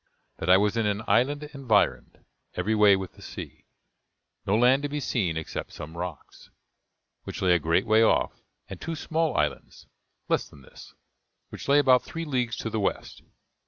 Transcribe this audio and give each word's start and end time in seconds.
that 0.39 0.49
I 0.49 0.57
was 0.57 0.75
in 0.77 0.87
an 0.87 1.03
island 1.07 1.43
environed 1.53 2.25
every 2.55 2.73
way 2.73 2.95
with 2.95 3.11
the 3.13 3.21
sea: 3.21 3.65
no 4.47 4.57
land 4.57 4.81
to 4.81 4.89
be 4.89 4.99
seen 4.99 5.37
except 5.37 5.73
some 5.73 5.95
rocks, 5.95 6.49
which 7.25 7.43
lay 7.43 7.53
a 7.53 7.59
great 7.59 7.85
way 7.85 8.01
off; 8.01 8.41
and 8.67 8.81
two 8.81 8.95
small 8.95 9.37
islands, 9.37 9.85
less 10.27 10.49
than 10.49 10.63
this, 10.63 10.95
which 11.49 11.67
lay 11.67 11.77
about 11.77 12.01
three 12.01 12.25
leagues 12.25 12.55
to 12.55 12.71
the 12.71 12.79
west. 12.79 13.21